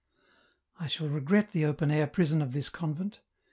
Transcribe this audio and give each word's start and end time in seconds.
"I 0.79 0.87
shall 0.87 1.09
regret 1.09 1.51
the 1.51 1.65
open 1.65 1.91
air 1.91 2.07
prison 2.07 2.41
of 2.41 2.53
this 2.53 2.69
convent. 2.69 3.19